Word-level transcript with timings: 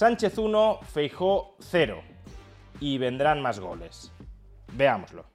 Sánchez 0.00 0.38
1, 0.38 0.80
Feijó 0.94 1.56
0. 1.58 2.02
Y 2.80 2.96
vendrán 2.96 3.42
más 3.42 3.60
goles. 3.60 4.10
Veámoslo. 4.72 5.26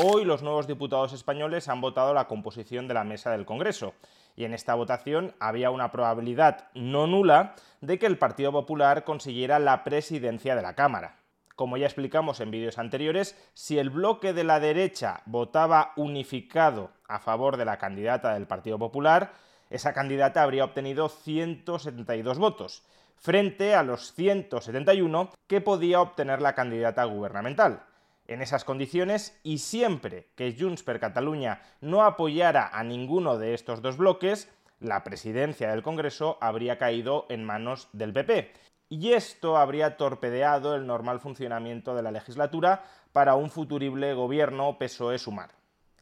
Hoy 0.00 0.24
los 0.24 0.44
nuevos 0.44 0.68
diputados 0.68 1.12
españoles 1.12 1.66
han 1.68 1.80
votado 1.80 2.14
la 2.14 2.28
composición 2.28 2.86
de 2.86 2.94
la 2.94 3.02
mesa 3.02 3.32
del 3.32 3.44
Congreso 3.44 3.94
y 4.36 4.44
en 4.44 4.54
esta 4.54 4.76
votación 4.76 5.34
había 5.40 5.72
una 5.72 5.90
probabilidad 5.90 6.68
no 6.74 7.08
nula 7.08 7.56
de 7.80 7.98
que 7.98 8.06
el 8.06 8.16
Partido 8.16 8.52
Popular 8.52 9.02
consiguiera 9.02 9.58
la 9.58 9.82
presidencia 9.82 10.54
de 10.54 10.62
la 10.62 10.76
Cámara. 10.76 11.16
Como 11.56 11.76
ya 11.76 11.86
explicamos 11.86 12.38
en 12.38 12.52
vídeos 12.52 12.78
anteriores, 12.78 13.36
si 13.52 13.80
el 13.80 13.90
bloque 13.90 14.32
de 14.32 14.44
la 14.44 14.60
derecha 14.60 15.22
votaba 15.26 15.92
unificado 15.96 16.92
a 17.08 17.18
favor 17.18 17.56
de 17.56 17.64
la 17.64 17.78
candidata 17.78 18.34
del 18.34 18.46
Partido 18.46 18.78
Popular, 18.78 19.32
esa 19.70 19.92
candidata 19.92 20.42
habría 20.42 20.64
obtenido 20.64 21.08
172 21.08 22.38
votos, 22.38 22.84
frente 23.16 23.74
a 23.74 23.82
los 23.82 24.12
171 24.14 25.30
que 25.46 25.60
podía 25.60 26.00
obtener 26.00 26.40
la 26.40 26.54
candidata 26.54 27.04
gubernamental. 27.04 27.84
En 28.26 28.42
esas 28.42 28.64
condiciones, 28.64 29.38
y 29.42 29.58
siempre 29.58 30.28
que 30.34 30.54
Junts 30.58 30.82
per 30.82 31.00
Catalunya 31.00 31.62
no 31.80 32.04
apoyara 32.04 32.68
a 32.68 32.84
ninguno 32.84 33.38
de 33.38 33.54
estos 33.54 33.80
dos 33.80 33.96
bloques, 33.96 34.50
la 34.80 35.02
presidencia 35.02 35.70
del 35.70 35.82
Congreso 35.82 36.38
habría 36.40 36.78
caído 36.78 37.26
en 37.30 37.44
manos 37.44 37.88
del 37.92 38.12
PP. 38.12 38.52
Y 38.90 39.12
esto 39.12 39.56
habría 39.56 39.96
torpedeado 39.96 40.74
el 40.74 40.86
normal 40.86 41.20
funcionamiento 41.20 41.94
de 41.94 42.02
la 42.02 42.10
legislatura 42.10 42.84
para 43.12 43.34
un 43.34 43.50
futurible 43.50 44.14
gobierno 44.14 44.78
PSOE-Sumar. 44.78 45.57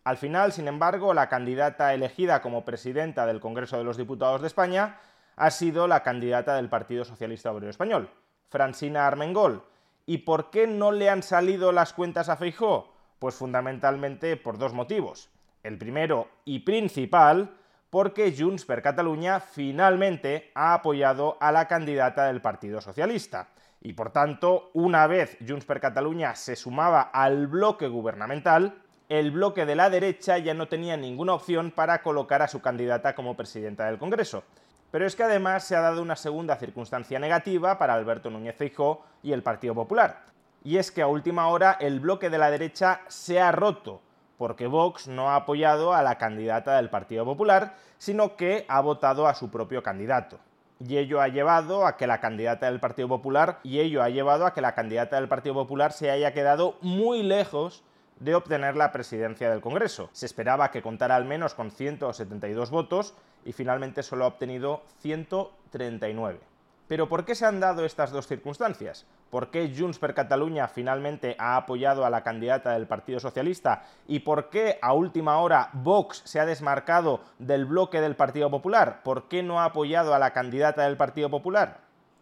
Al 0.06 0.18
final, 0.18 0.52
sin 0.52 0.68
embargo, 0.68 1.14
la 1.14 1.28
candidata 1.28 1.92
elegida 1.92 2.40
como 2.40 2.64
presidenta 2.64 3.26
del 3.26 3.40
Congreso 3.40 3.76
de 3.76 3.82
los 3.82 3.96
Diputados 3.96 4.40
de 4.40 4.46
España 4.46 5.00
ha 5.34 5.50
sido 5.50 5.88
la 5.88 6.04
candidata 6.04 6.54
del 6.54 6.68
Partido 6.68 7.04
Socialista 7.04 7.50
Obrero 7.50 7.70
Español, 7.70 8.08
Francina 8.48 9.08
Armengol, 9.08 9.64
¿Y 10.06 10.18
por 10.18 10.50
qué 10.50 10.68
no 10.68 10.92
le 10.92 11.10
han 11.10 11.24
salido 11.24 11.72
las 11.72 11.92
cuentas 11.92 12.28
a 12.28 12.36
Feijó? 12.36 12.94
Pues 13.18 13.34
fundamentalmente 13.34 14.36
por 14.36 14.58
dos 14.58 14.72
motivos. 14.72 15.28
El 15.64 15.76
primero 15.76 16.28
y 16.44 16.60
principal, 16.60 17.56
porque 17.90 18.32
Junts 18.38 18.64
per 18.64 18.82
Catalunya 18.82 19.40
finalmente 19.40 20.52
ha 20.54 20.74
apoyado 20.74 21.36
a 21.40 21.50
la 21.50 21.66
candidata 21.66 22.26
del 22.26 22.40
Partido 22.40 22.80
Socialista. 22.80 23.48
Y 23.80 23.94
por 23.94 24.12
tanto, 24.12 24.70
una 24.74 25.08
vez 25.08 25.36
Junts 25.44 25.64
per 25.64 25.80
Catalunya 25.80 26.36
se 26.36 26.54
sumaba 26.54 27.02
al 27.02 27.48
bloque 27.48 27.88
gubernamental, 27.88 28.85
el 29.08 29.30
bloque 29.30 29.66
de 29.66 29.76
la 29.76 29.88
derecha 29.88 30.38
ya 30.38 30.52
no 30.52 30.66
tenía 30.66 30.96
ninguna 30.96 31.34
opción 31.34 31.70
para 31.70 32.02
colocar 32.02 32.42
a 32.42 32.48
su 32.48 32.60
candidata 32.60 33.14
como 33.14 33.36
presidenta 33.36 33.86
del 33.86 33.98
Congreso. 33.98 34.42
Pero 34.90 35.06
es 35.06 35.14
que 35.14 35.22
además 35.22 35.64
se 35.64 35.76
ha 35.76 35.80
dado 35.80 36.02
una 36.02 36.16
segunda 36.16 36.56
circunstancia 36.56 37.18
negativa 37.18 37.78
para 37.78 37.94
Alberto 37.94 38.30
Núñez 38.30 38.56
Feijóo 38.56 39.04
y 39.22 39.32
el 39.32 39.42
Partido 39.42 39.74
Popular. 39.74 40.24
Y 40.64 40.78
es 40.78 40.90
que 40.90 41.02
a 41.02 41.06
última 41.06 41.48
hora 41.48 41.76
el 41.80 42.00
bloque 42.00 42.30
de 42.30 42.38
la 42.38 42.50
derecha 42.50 43.00
se 43.06 43.40
ha 43.40 43.52
roto, 43.52 44.00
porque 44.38 44.66
Vox 44.66 45.06
no 45.06 45.30
ha 45.30 45.36
apoyado 45.36 45.94
a 45.94 46.02
la 46.02 46.18
candidata 46.18 46.76
del 46.76 46.90
Partido 46.90 47.24
Popular, 47.24 47.74
sino 47.98 48.36
que 48.36 48.64
ha 48.68 48.80
votado 48.80 49.28
a 49.28 49.34
su 49.34 49.50
propio 49.50 49.82
candidato. 49.82 50.40
Y 50.80 50.98
ello 50.98 51.20
ha 51.20 51.28
llevado 51.28 51.86
a 51.86 51.96
que 51.96 52.08
la 52.08 52.20
candidata 52.20 52.66
del 52.66 52.80
Partido 52.80 53.08
Popular 53.08 53.60
y 53.62 53.78
ello 53.78 54.02
ha 54.02 54.10
llevado 54.10 54.46
a 54.46 54.52
que 54.52 54.60
la 54.60 54.74
candidata 54.74 55.16
del 55.16 55.28
Partido 55.28 55.54
Popular 55.54 55.92
se 55.92 56.10
haya 56.10 56.32
quedado 56.32 56.76
muy 56.80 57.22
lejos 57.22 57.84
de 58.20 58.34
obtener 58.34 58.76
la 58.76 58.92
presidencia 58.92 59.50
del 59.50 59.60
Congreso. 59.60 60.08
Se 60.12 60.26
esperaba 60.26 60.70
que 60.70 60.82
contara 60.82 61.16
al 61.16 61.24
menos 61.24 61.54
con 61.54 61.70
172 61.70 62.70
votos 62.70 63.14
y 63.44 63.52
finalmente 63.52 64.02
solo 64.02 64.24
ha 64.24 64.28
obtenido 64.28 64.82
139. 65.00 66.40
Pero 66.88 67.08
¿por 67.08 67.24
qué 67.24 67.34
se 67.34 67.44
han 67.44 67.58
dado 67.58 67.84
estas 67.84 68.12
dos 68.12 68.28
circunstancias? 68.28 69.06
¿Por 69.30 69.50
qué 69.50 69.74
Junts 69.76 69.98
per 69.98 70.14
Catalunya 70.14 70.68
finalmente 70.68 71.34
ha 71.38 71.56
apoyado 71.56 72.06
a 72.06 72.10
la 72.10 72.22
candidata 72.22 72.72
del 72.72 72.86
Partido 72.86 73.18
Socialista? 73.18 73.82
¿Y 74.06 74.20
por 74.20 74.50
qué 74.50 74.78
a 74.80 74.92
última 74.92 75.38
hora 75.40 75.70
Vox 75.72 76.22
se 76.24 76.38
ha 76.38 76.46
desmarcado 76.46 77.22
del 77.40 77.64
bloque 77.64 78.00
del 78.00 78.14
Partido 78.14 78.50
Popular? 78.50 79.02
¿Por 79.02 79.26
qué 79.26 79.42
no 79.42 79.60
ha 79.60 79.64
apoyado 79.64 80.14
a 80.14 80.20
la 80.20 80.32
candidata 80.32 80.84
del 80.84 80.96
Partido 80.96 81.28
Popular? 81.28 81.80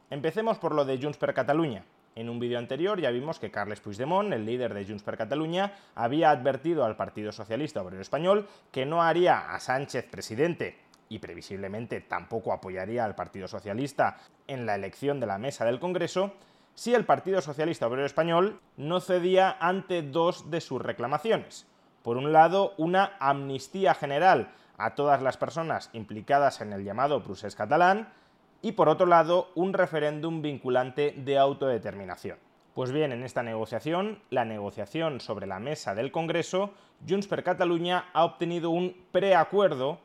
Empecemos 0.08 0.58
por 0.58 0.74
lo 0.74 0.86
de 0.86 0.98
Junts 0.98 1.18
per 1.18 1.34
Catalunya. 1.34 1.84
En 2.16 2.30
un 2.30 2.38
vídeo 2.38 2.58
anterior 2.58 3.00
ya 3.00 3.10
vimos 3.10 3.40
que 3.40 3.50
Carles 3.50 3.80
Puigdemont, 3.80 4.32
el 4.32 4.46
líder 4.46 4.72
de 4.72 4.86
Junts 4.86 5.02
per 5.02 5.16
Catalunya, 5.16 5.72
había 5.96 6.30
advertido 6.30 6.84
al 6.84 6.96
Partido 6.96 7.32
Socialista 7.32 7.82
Obrero 7.82 8.02
Español 8.02 8.46
que 8.70 8.86
no 8.86 9.02
haría 9.02 9.52
a 9.52 9.58
Sánchez 9.58 10.06
presidente 10.10 10.78
y 11.08 11.18
previsiblemente 11.18 12.00
tampoco 12.00 12.52
apoyaría 12.52 13.04
al 13.04 13.16
Partido 13.16 13.48
Socialista 13.48 14.16
en 14.46 14.64
la 14.64 14.76
elección 14.76 15.18
de 15.18 15.26
la 15.26 15.38
mesa 15.38 15.64
del 15.64 15.80
Congreso 15.80 16.32
si 16.74 16.94
el 16.94 17.04
Partido 17.04 17.40
Socialista 17.40 17.86
Obrero 17.86 18.06
Español 18.06 18.60
no 18.76 19.00
cedía 19.00 19.56
ante 19.60 20.02
dos 20.02 20.50
de 20.50 20.60
sus 20.60 20.80
reclamaciones. 20.80 21.66
Por 22.02 22.16
un 22.16 22.32
lado, 22.32 22.74
una 22.76 23.16
amnistía 23.18 23.94
general 23.94 24.52
a 24.76 24.94
todas 24.94 25.22
las 25.22 25.36
personas 25.36 25.90
implicadas 25.92 26.60
en 26.60 26.72
el 26.72 26.84
llamado 26.84 27.22
procés 27.22 27.54
catalán, 27.54 28.12
y 28.64 28.72
por 28.72 28.88
otro 28.88 29.04
lado 29.04 29.50
un 29.54 29.74
referéndum 29.74 30.40
vinculante 30.40 31.12
de 31.18 31.36
autodeterminación. 31.36 32.38
Pues 32.72 32.92
bien, 32.92 33.12
en 33.12 33.22
esta 33.22 33.42
negociación, 33.42 34.22
la 34.30 34.46
negociación 34.46 35.20
sobre 35.20 35.46
la 35.46 35.60
mesa 35.60 35.94
del 35.94 36.10
Congreso, 36.10 36.72
Junts 37.06 37.28
per 37.28 37.44
Catalunya 37.44 38.06
ha 38.14 38.24
obtenido 38.24 38.70
un 38.70 38.96
preacuerdo, 39.12 39.98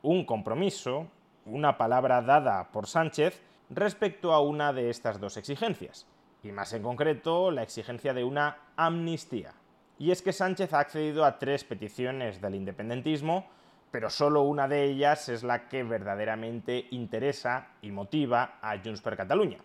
un 0.00 0.24
compromiso, 0.24 1.08
una 1.44 1.76
palabra 1.76 2.22
dada 2.22 2.70
por 2.72 2.86
Sánchez 2.86 3.42
respecto 3.68 4.32
a 4.32 4.40
una 4.40 4.72
de 4.72 4.88
estas 4.88 5.20
dos 5.20 5.36
exigencias, 5.36 6.06
y 6.42 6.52
más 6.52 6.72
en 6.72 6.82
concreto 6.82 7.50
la 7.50 7.62
exigencia 7.62 8.14
de 8.14 8.24
una 8.24 8.56
amnistía. 8.76 9.52
Y 9.98 10.10
es 10.10 10.22
que 10.22 10.32
Sánchez 10.32 10.72
ha 10.72 10.80
accedido 10.80 11.26
a 11.26 11.38
tres 11.38 11.64
peticiones 11.64 12.40
del 12.40 12.54
independentismo 12.54 13.44
pero 13.90 14.10
solo 14.10 14.42
una 14.42 14.68
de 14.68 14.84
ellas 14.84 15.28
es 15.28 15.42
la 15.42 15.68
que 15.68 15.82
verdaderamente 15.82 16.86
interesa 16.90 17.68
y 17.82 17.90
motiva 17.90 18.58
a 18.62 18.78
Junts 18.78 19.02
per 19.02 19.16
Catalunya. 19.16 19.58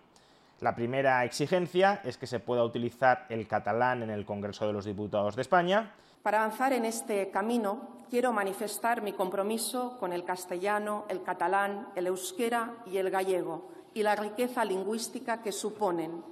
La 0.62 0.76
primera 0.76 1.24
exigencia 1.26 2.02
es 2.04 2.18
que 2.18 2.28
se 2.28 2.40
pueda 2.40 2.64
utilizar 2.64 3.26
el 3.30 3.48
catalán 3.48 4.04
en 4.04 4.10
el 4.10 4.26
Congreso 4.26 4.66
de 4.66 4.74
los 4.74 4.86
Diputados 4.86 5.36
de 5.36 5.42
España. 5.42 5.92
Para 6.24 6.44
avanzar 6.44 6.74
en 6.74 6.86
este 6.86 7.30
camino, 7.30 7.90
quiero 8.10 8.32
manifestar 8.32 9.02
mi 9.02 9.14
compromiso 9.14 9.98
con 10.00 10.14
el 10.14 10.24
castellano, 10.24 11.06
el 11.10 11.22
catalán, 11.24 11.90
el 11.96 12.08
euskera 12.08 12.74
y 12.86 12.98
el 12.98 13.10
gallego 13.10 13.70
y 13.94 14.04
la 14.04 14.16
riqueza 14.16 14.64
lingüística 14.66 15.42
que 15.42 15.52
suponen 15.52 16.24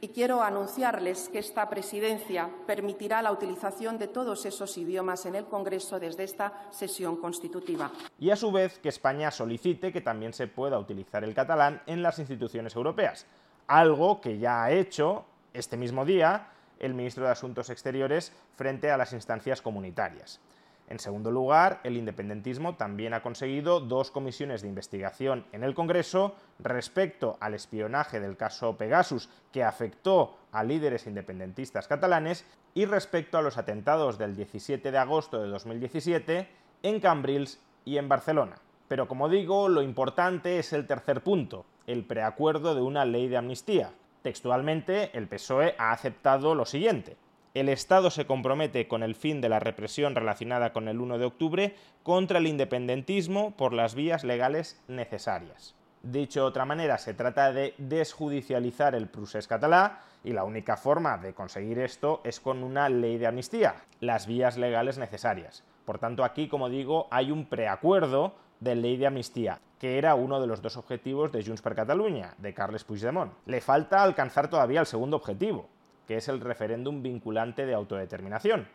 y 0.00 0.08
quiero 0.08 0.42
anunciarles 0.42 1.28
que 1.28 1.38
esta 1.38 1.68
presidencia 1.68 2.48
permitirá 2.66 3.22
la 3.22 3.32
utilización 3.32 3.98
de 3.98 4.08
todos 4.08 4.46
esos 4.46 4.76
idiomas 4.78 5.26
en 5.26 5.34
el 5.34 5.46
Congreso 5.46 5.98
desde 5.98 6.24
esta 6.24 6.68
sesión 6.70 7.16
constitutiva. 7.16 7.90
Y 8.18 8.30
a 8.30 8.36
su 8.36 8.52
vez 8.52 8.78
que 8.78 8.88
España 8.88 9.30
solicite 9.30 9.92
que 9.92 10.00
también 10.00 10.32
se 10.32 10.46
pueda 10.46 10.78
utilizar 10.78 11.24
el 11.24 11.34
catalán 11.34 11.82
en 11.86 12.02
las 12.02 12.18
instituciones 12.18 12.76
europeas, 12.76 13.26
algo 13.66 14.20
que 14.20 14.38
ya 14.38 14.64
ha 14.64 14.70
hecho 14.70 15.24
este 15.52 15.76
mismo 15.76 16.04
día 16.04 16.52
el 16.78 16.94
ministro 16.94 17.24
de 17.24 17.30
Asuntos 17.30 17.70
Exteriores 17.70 18.32
frente 18.54 18.90
a 18.90 18.96
las 18.96 19.12
instancias 19.12 19.60
comunitarias. 19.62 20.40
En 20.88 20.98
segundo 20.98 21.30
lugar, 21.30 21.80
el 21.84 21.98
independentismo 21.98 22.76
también 22.76 23.12
ha 23.12 23.22
conseguido 23.22 23.80
dos 23.80 24.10
comisiones 24.10 24.62
de 24.62 24.68
investigación 24.68 25.44
en 25.52 25.62
el 25.62 25.74
Congreso 25.74 26.34
respecto 26.58 27.36
al 27.40 27.52
espionaje 27.52 28.20
del 28.20 28.38
caso 28.38 28.78
Pegasus 28.78 29.28
que 29.52 29.64
afectó 29.64 30.38
a 30.50 30.64
líderes 30.64 31.06
independentistas 31.06 31.88
catalanes 31.88 32.46
y 32.72 32.86
respecto 32.86 33.36
a 33.36 33.42
los 33.42 33.58
atentados 33.58 34.16
del 34.16 34.34
17 34.34 34.90
de 34.90 34.98
agosto 34.98 35.42
de 35.42 35.48
2017 35.48 36.48
en 36.82 37.00
Cambrils 37.00 37.60
y 37.84 37.98
en 37.98 38.08
Barcelona. 38.08 38.56
Pero 38.88 39.08
como 39.08 39.28
digo, 39.28 39.68
lo 39.68 39.82
importante 39.82 40.58
es 40.58 40.72
el 40.72 40.86
tercer 40.86 41.22
punto, 41.22 41.66
el 41.86 42.06
preacuerdo 42.06 42.74
de 42.74 42.80
una 42.80 43.04
ley 43.04 43.28
de 43.28 43.36
amnistía. 43.36 43.92
Textualmente, 44.22 45.16
el 45.16 45.28
PSOE 45.28 45.74
ha 45.78 45.92
aceptado 45.92 46.54
lo 46.54 46.64
siguiente 46.64 47.18
el 47.54 47.68
Estado 47.68 48.10
se 48.10 48.26
compromete 48.26 48.88
con 48.88 49.02
el 49.02 49.14
fin 49.14 49.40
de 49.40 49.48
la 49.48 49.58
represión 49.58 50.14
relacionada 50.14 50.72
con 50.72 50.88
el 50.88 51.00
1 51.00 51.18
de 51.18 51.24
octubre 51.24 51.76
contra 52.02 52.38
el 52.38 52.46
independentismo 52.46 53.56
por 53.56 53.72
las 53.72 53.94
vías 53.94 54.24
legales 54.24 54.80
necesarias. 54.88 55.74
Dicho 56.02 56.40
de 56.40 56.46
otra 56.46 56.64
manera, 56.64 56.98
se 56.98 57.14
trata 57.14 57.52
de 57.52 57.74
desjudicializar 57.78 58.94
el 58.94 59.08
procés 59.08 59.48
catalá 59.48 60.02
y 60.22 60.32
la 60.32 60.44
única 60.44 60.76
forma 60.76 61.18
de 61.18 61.34
conseguir 61.34 61.78
esto 61.80 62.20
es 62.24 62.38
con 62.38 62.62
una 62.62 62.88
ley 62.88 63.18
de 63.18 63.26
amnistía, 63.26 63.74
las 64.00 64.26
vías 64.26 64.56
legales 64.56 64.98
necesarias. 64.98 65.64
Por 65.84 65.98
tanto, 65.98 66.22
aquí, 66.22 66.48
como 66.48 66.68
digo, 66.68 67.08
hay 67.10 67.30
un 67.30 67.46
preacuerdo 67.46 68.34
de 68.60 68.74
ley 68.74 68.96
de 68.96 69.06
amnistía, 69.06 69.60
que 69.78 69.98
era 69.98 70.14
uno 70.14 70.40
de 70.40 70.46
los 70.46 70.62
dos 70.62 70.76
objetivos 70.76 71.32
de 71.32 71.44
Junts 71.44 71.62
per 71.62 71.74
Catalunya, 71.74 72.34
de 72.38 72.54
Carles 72.54 72.84
Puigdemont. 72.84 73.32
Le 73.46 73.60
falta 73.60 74.02
alcanzar 74.02 74.48
todavía 74.48 74.80
el 74.80 74.86
segundo 74.86 75.16
objetivo, 75.16 75.68
que 76.08 76.16
es 76.16 76.26
el 76.26 76.40
referéndum 76.40 77.02
vinculante 77.02 77.66
de 77.66 77.74
autodeterminación. 77.74 78.66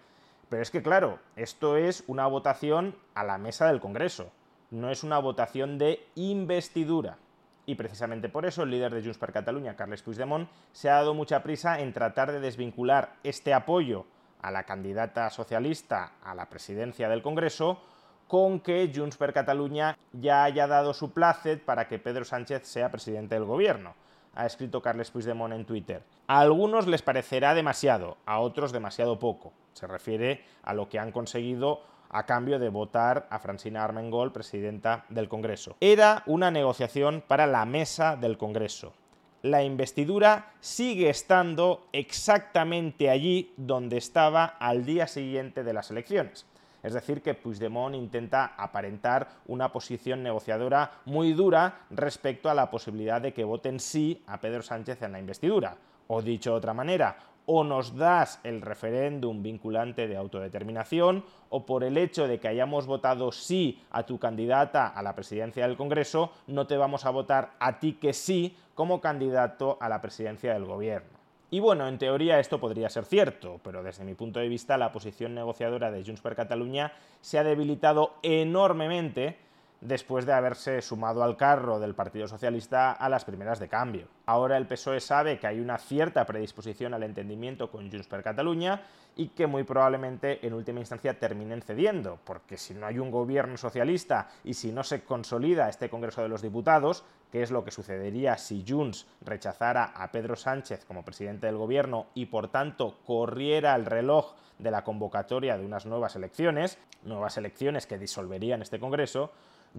Pero 0.48 0.62
es 0.62 0.72
que, 0.72 0.82
claro, 0.82 1.20
esto 1.36 1.76
es 1.76 2.06
una 2.08 2.28
votación 2.28 2.96
a 3.14 3.26
la 3.26 3.38
mesa 3.38 3.68
del 3.68 3.82
Congreso 3.82 4.32
no 4.74 4.90
es 4.90 5.04
una 5.04 5.20
votación 5.20 5.78
de 5.78 6.06
investidura. 6.16 7.18
Y 7.66 7.76
precisamente 7.76 8.28
por 8.28 8.46
eso 8.46 8.64
el 8.64 8.72
líder 8.72 8.94
de 8.94 9.02
Junts 9.04 9.20
per 9.20 9.32
Catalunya, 9.32 9.76
Carles 9.76 10.02
Puigdemont, 10.02 10.50
se 10.74 10.90
ha 10.90 10.96
dado 10.96 11.14
mucha 11.14 11.44
prisa 11.44 11.80
en 11.80 11.94
tratar 11.94 12.32
de 12.32 12.40
desvincular 12.40 13.14
este 13.24 13.54
apoyo 13.54 14.06
a 14.42 14.52
la 14.52 14.64
candidata 14.64 15.30
socialista 15.30 16.14
a 16.24 16.36
la 16.36 16.50
presidencia 16.50 17.08
del 17.08 17.22
Congreso 17.22 17.80
con 18.28 18.60
que 18.60 18.92
Junts 18.94 19.16
per 19.16 19.32
Catalunya 19.32 19.96
ya 20.12 20.44
haya 20.44 20.66
dado 20.66 20.94
su 20.94 21.14
placet 21.14 21.64
para 21.64 21.88
que 21.88 22.00
Pedro 22.00 22.26
Sánchez 22.26 22.68
sea 22.68 22.90
presidente 22.90 23.36
del 23.36 23.46
gobierno. 23.46 23.94
Ha 24.36 24.46
escrito 24.46 24.82
Carles 24.82 25.12
Puigdemont 25.12 25.54
en 25.54 25.66
Twitter. 25.66 26.04
A 26.28 26.40
algunos 26.40 26.88
les 26.88 27.02
parecerá 27.02 27.54
demasiado, 27.54 28.18
a 28.26 28.40
otros 28.40 28.72
demasiado 28.72 29.20
poco. 29.20 29.54
Se 29.74 29.88
refiere 29.88 30.44
a 30.64 30.74
lo 30.74 30.90
que 30.90 31.00
han 31.00 31.12
conseguido 31.12 31.82
a 32.10 32.26
cambio 32.26 32.60
de 32.60 32.70
votar 32.70 33.28
a 33.30 33.40
Francina 33.40 33.84
Armengol, 33.84 34.32
presidenta 34.32 35.06
del 35.10 35.28
Congreso. 35.28 35.76
Era 35.80 36.24
una 36.28 36.52
negociación 36.52 37.24
para 37.28 37.48
la 37.48 37.66
mesa 37.66 38.16
del 38.16 38.38
Congreso. 38.38 38.94
La 39.42 39.64
investidura 39.64 40.54
sigue 40.62 41.10
estando 41.10 41.88
exactamente 41.92 43.10
allí 43.10 43.52
donde 43.58 43.98
estaba 43.98 44.46
al 44.46 44.86
día 44.86 45.08
siguiente 45.08 45.64
de 45.64 45.74
las 45.74 45.92
elecciones. 45.92 46.46
Es 46.84 46.94
decir, 46.94 47.22
que 47.22 47.34
Puigdemont 47.34 47.96
intenta 47.96 48.54
aparentar 48.58 49.30
una 49.48 49.72
posición 49.72 50.22
negociadora 50.22 50.92
muy 51.06 51.34
dura 51.34 51.86
respecto 51.90 52.50
a 52.50 52.54
la 52.54 52.70
posibilidad 52.70 53.22
de 53.22 53.34
que 53.34 53.46
voten 53.46 53.80
sí 53.80 54.22
a 54.28 54.40
Pedro 54.40 54.62
Sánchez 54.62 55.02
en 55.02 55.14
la 55.14 55.20
investidura. 55.20 55.78
O 56.08 56.22
dicho 56.22 56.52
de 56.52 56.58
otra 56.58 56.74
manera, 56.74 57.16
o 57.46 57.64
nos 57.64 57.96
das 57.96 58.40
el 58.44 58.62
referéndum 58.62 59.42
vinculante 59.42 60.08
de 60.08 60.18
autodeterminación 60.18 61.24
o 61.50 61.66
por 61.66 61.84
el 61.84 61.98
hecho 61.98 62.28
de 62.28 62.40
que 62.40 62.48
hayamos 62.48 62.86
votado 62.86 63.32
sí 63.32 63.82
a 63.92 64.04
tu 64.04 64.20
candidata 64.20 64.88
a 64.88 65.02
la 65.02 65.16
presidencia 65.16 65.68
del 65.68 65.78
Congreso, 65.78 66.32
no 66.48 66.68
te 66.68 66.78
vamos 66.78 67.06
a 67.06 67.12
votar 67.12 67.52
a 67.60 67.80
ti 67.80 67.94
que 67.94 68.14
sí 68.14 68.56
como 68.76 69.02
candidato 69.02 69.78
a 69.80 69.90
la 69.90 70.02
presidencia 70.02 70.54
del 70.54 70.66
Gobierno. 70.66 71.23
Y 71.54 71.60
bueno, 71.60 71.88
en 71.88 72.00
teoría 72.00 72.40
esto 72.40 72.60
podría 72.60 72.90
ser 72.90 73.06
cierto, 73.06 73.60
pero 73.64 73.84
desde 73.84 74.04
mi 74.04 74.16
punto 74.16 74.40
de 74.40 74.48
vista 74.48 74.76
la 74.76 74.92
posición 74.92 75.36
negociadora 75.36 75.92
de 75.92 76.04
Junts 76.04 76.20
per 76.20 76.36
Catalunya 76.36 76.94
se 77.22 77.38
ha 77.38 77.44
debilitado 77.44 78.16
enormemente 78.24 79.38
después 79.80 80.26
de 80.26 80.34
haberse 80.34 80.82
sumado 80.82 81.22
al 81.22 81.38
carro 81.38 81.80
del 81.80 81.94
Partido 81.94 82.28
Socialista 82.28 82.94
a 82.94 83.08
las 83.08 83.24
primeras 83.24 83.60
de 83.60 83.68
cambio. 83.68 84.08
Ahora 84.26 84.58
el 84.58 84.66
PSOE 84.66 85.00
sabe 85.00 85.38
que 85.38 85.46
hay 85.46 85.60
una 85.60 85.78
cierta 85.78 86.26
predisposición 86.26 86.96
al 86.96 87.04
entendimiento 87.04 87.70
con 87.70 87.92
Junts 87.92 88.08
per 88.08 88.24
Catalunya 88.24 88.82
y 89.16 89.28
que 89.28 89.46
muy 89.46 89.64
probablemente 89.64 90.44
en 90.48 90.56
última 90.56 90.80
instancia 90.80 91.20
terminen 91.20 91.62
cediendo, 91.62 92.18
porque 92.24 92.58
si 92.58 92.74
no 92.74 92.88
hay 92.88 92.98
un 92.98 93.12
gobierno 93.12 93.58
socialista 93.58 94.28
y 94.44 94.56
si 94.56 94.72
no 94.72 94.84
se 94.84 95.04
consolida 95.04 95.70
este 95.70 95.88
Congreso 95.88 96.24
de 96.24 96.30
los 96.30 96.42
Diputados, 96.42 97.04
que 97.34 97.42
es 97.42 97.50
lo 97.50 97.64
que 97.64 97.72
sucedería 97.72 98.38
si 98.38 98.64
Junts 98.64 99.08
rechazara 99.22 99.86
a 99.86 100.12
Pedro 100.12 100.36
Sánchez 100.36 100.86
como 100.86 101.04
presidente 101.04 101.48
del 101.48 101.58
gobierno 101.58 102.06
y 102.14 102.28
por 102.28 102.50
tanto 102.50 103.00
corriera 103.08 103.76
el 103.76 103.88
reloj 103.88 104.36
de 104.60 104.70
la 104.70 104.84
convocatoria 104.84 105.58
de 105.58 105.66
unas 105.66 105.88
nuevas 105.88 106.16
elecciones, 106.16 106.78
nuevas 107.02 107.36
elecciones 107.38 107.88
que 107.88 107.98
disolverían 107.98 108.62
este 108.62 108.80
Congreso, 108.80 109.32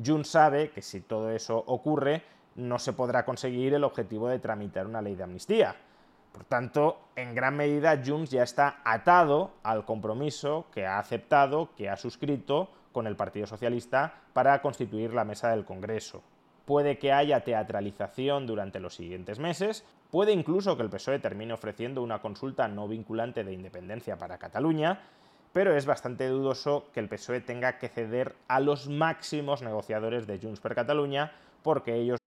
Junts 0.05 0.31
sabe 0.31 0.71
que 0.71 0.83
si 0.83 1.03
todo 1.03 1.31
eso 1.31 1.63
ocurre, 1.69 2.25
no 2.57 2.81
se 2.81 2.93
podrá 2.93 3.25
conseguir 3.25 3.73
el 3.73 3.85
objetivo 3.85 4.29
de 4.29 4.41
tramitar 4.41 4.89
una 4.89 5.01
ley 5.01 5.15
de 5.15 5.23
amnistía. 5.23 5.77
Por 6.33 6.43
tanto, 6.43 7.03
en 7.15 7.37
gran 7.37 7.57
medida 7.57 8.03
Junts 8.05 8.33
ya 8.33 8.43
está 8.43 8.81
atado 8.85 9.53
al 9.63 9.85
compromiso 9.85 10.67
que 10.73 10.87
ha 10.87 10.99
aceptado, 10.99 11.73
que 11.77 11.89
ha 11.89 11.97
suscrito 11.97 12.69
con 12.91 13.07
el 13.07 13.15
Partido 13.15 13.47
Socialista 13.47 14.13
para 14.33 14.61
constituir 14.61 15.15
la 15.15 15.25
mesa 15.25 15.51
del 15.51 15.65
Congreso. 15.65 16.25
Puede 16.65 16.99
que 16.99 17.13
haya 17.13 17.45
teatralización 17.45 18.47
durante 18.47 18.81
los 18.81 18.95
siguientes 18.95 19.39
meses, 19.39 19.85
puede 20.11 20.33
incluso 20.33 20.77
que 20.77 20.83
el 20.83 20.91
PSOE 20.91 21.19
termine 21.19 21.53
ofreciendo 21.53 22.03
una 22.03 22.21
consulta 22.21 22.69
no 22.69 22.89
vinculante 22.89 23.45
de 23.45 23.53
independencia 23.53 24.17
para 24.17 24.39
Cataluña, 24.39 25.01
pero 25.53 25.77
es 25.77 25.87
bastante 25.87 26.29
dudoso 26.29 26.87
que 26.93 27.01
el 27.01 27.09
PSOE 27.09 27.41
tenga 27.41 27.79
que 27.79 27.89
ceder 27.89 28.35
a 28.49 28.61
los 28.61 28.89
máximos 28.89 29.63
negociadores 29.63 30.27
de 30.27 30.39
Junts 30.39 30.61
per 30.61 30.75
Catalunya 30.75 31.33
porque 31.63 31.95
ellos 31.95 32.19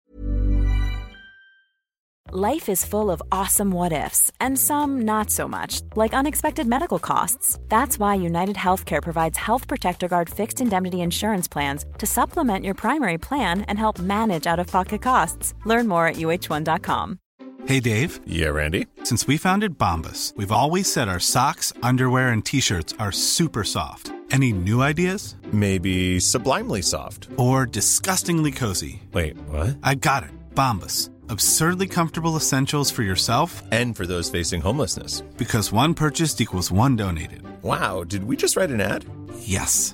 Life 2.40 2.70
is 2.70 2.86
full 2.86 3.10
of 3.10 3.20
awesome 3.32 3.72
what 3.72 3.92
ifs 3.92 4.32
and 4.40 4.60
some 4.60 5.02
not 5.02 5.32
so 5.32 5.48
much, 5.48 5.82
like 5.96 6.14
unexpected 6.14 6.68
medical 6.68 7.00
costs. 7.00 7.58
That's 7.68 7.98
why 7.98 8.14
United 8.14 8.56
Healthcare 8.56 9.02
provides 9.02 9.40
Health 9.40 9.68
Protector 9.68 10.08
Guard 10.08 10.30
fixed 10.30 10.62
indemnity 10.62 11.02
insurance 11.02 11.48
plans 11.48 11.88
to 11.98 12.06
supplement 12.06 12.64
your 12.64 12.76
primary 12.76 13.18
plan 13.18 13.62
and 13.62 13.80
help 13.80 13.98
manage 13.98 14.46
out-of-pocket 14.46 15.02
costs. 15.02 15.56
Learn 15.66 15.88
more 15.88 16.06
at 16.06 16.18
uh1.com. 16.18 17.18
Hey 17.66 17.80
Dave. 17.80 18.20
Yeah, 18.28 18.50
Randy. 18.50 18.86
Since 19.02 19.26
we 19.26 19.38
founded 19.38 19.80
Bombus, 19.80 20.34
we've 20.38 20.52
always 20.52 20.94
said 20.94 21.10
our 21.10 21.20
socks, 21.20 21.74
underwear 21.82 22.30
and 22.30 22.46
t-shirts 22.46 22.94
are 23.00 23.12
super 23.12 23.64
soft. 23.64 24.12
Any 24.30 24.54
new 24.54 24.84
ideas? 24.84 25.38
Maybe 25.52 26.20
sublimely 26.20 26.84
soft 26.84 27.30
or 27.38 27.66
disgustingly 27.66 28.52
cozy. 28.52 29.02
Wait, 29.12 29.36
what? 29.50 29.80
I 29.82 29.96
got 29.96 30.22
it. 30.22 30.30
Bombus 30.54 31.10
Absurdly 31.30 31.88
comfortable 31.88 32.38
essentials 32.38 32.90
for 32.90 33.04
yourself 33.04 33.62
and 33.72 33.96
for 33.96 34.08
those 34.08 34.30
facing 34.30 34.62
homelessness. 34.62 35.22
Because 35.38 35.72
one 35.72 35.94
purchased 35.94 36.40
equals 36.40 36.72
one 36.72 36.96
donated. 36.96 37.42
Wow, 37.64 38.04
did 38.04 38.24
we 38.24 38.38
just 38.38 38.56
write 38.56 38.70
an 38.70 38.82
ad? 38.82 39.06
Yes. 39.40 39.94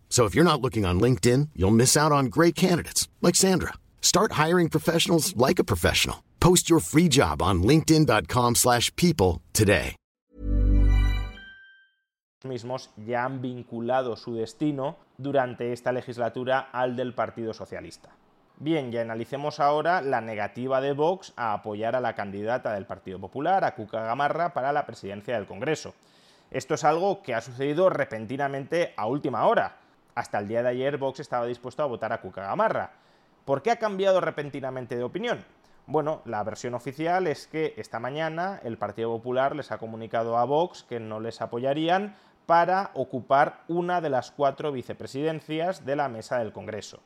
So 0.11 0.25
if 0.25 0.35
you're 0.35 0.45
not 0.45 0.61
looking 0.61 0.85
on 0.85 0.99
LinkedIn, 0.99 1.49
you'll 1.55 1.71
miss 1.71 1.95
out 1.95 2.11
on 2.11 2.25
great 2.25 2.53
candidates 2.53 3.07
like 3.21 3.35
Sandra. 3.35 3.73
Start 4.01 4.33
hiring 4.33 4.69
professionals 4.69 5.33
like 5.37 5.57
a 5.57 5.63
professional. 5.63 6.17
Post 6.41 6.69
your 6.69 6.81
free 6.81 7.07
job 7.07 7.41
on 7.41 7.63
linkedin.com/people 7.63 9.41
today. 9.53 9.95
mismos 12.43 12.89
ya 12.97 13.23
han 13.23 13.41
vinculado 13.41 14.15
su 14.15 14.33
destino 14.33 14.97
durante 15.17 15.73
esta 15.73 15.91
legislatura 15.91 16.69
al 16.71 16.95
del 16.95 17.13
Partido 17.13 17.53
Socialista. 17.53 18.09
Bien, 18.57 18.95
analicemos 18.97 19.59
ahora 19.59 20.01
la 20.01 20.21
negativa 20.21 20.81
de 20.81 20.93
Vox 20.93 21.33
a 21.35 21.53
apoyar 21.53 21.95
a 21.95 22.01
la 22.01 22.15
candidata 22.15 22.73
del 22.73 22.85
Partido 22.85 23.19
Popular, 23.19 23.63
a 23.63 23.75
Cuca 23.75 24.03
Gamarra, 24.03 24.53
para 24.53 24.73
la 24.73 24.85
presidencia 24.85 25.35
del 25.35 25.47
Congreso. 25.47 25.93
Esto 26.49 26.73
es 26.73 26.83
algo 26.83 27.21
que 27.21 27.33
ha 27.33 27.41
sucedido 27.41 27.89
repentinamente 27.89 28.93
a 28.97 29.05
última 29.05 29.45
hora. 29.45 29.80
Hasta 30.15 30.39
el 30.39 30.47
día 30.47 30.61
de 30.61 30.69
ayer 30.69 30.97
Vox 30.97 31.19
estaba 31.19 31.45
dispuesto 31.45 31.83
a 31.83 31.87
votar 31.87 32.11
a 32.11 32.21
Cuca 32.21 32.41
Gamarra. 32.41 32.91
¿Por 33.45 33.61
qué 33.61 33.71
ha 33.71 33.79
cambiado 33.79 34.21
repentinamente 34.21 34.97
de 34.97 35.03
opinión? 35.03 35.43
Bueno, 35.87 36.21
la 36.25 36.43
versión 36.43 36.73
oficial 36.73 37.27
es 37.27 37.47
que 37.47 37.73
esta 37.77 37.99
mañana 37.99 38.59
el 38.63 38.77
Partido 38.77 39.09
Popular 39.09 39.55
les 39.55 39.71
ha 39.71 39.77
comunicado 39.77 40.37
a 40.37 40.45
Vox 40.45 40.83
que 40.83 40.99
no 40.99 41.19
les 41.19 41.41
apoyarían 41.41 42.15
para 42.45 42.91
ocupar 42.93 43.63
una 43.67 44.01
de 44.01 44.09
las 44.09 44.31
cuatro 44.31 44.71
vicepresidencias 44.71 45.85
de 45.85 45.95
la 45.95 46.09
mesa 46.09 46.39
del 46.39 46.51
Congreso. 46.51 47.01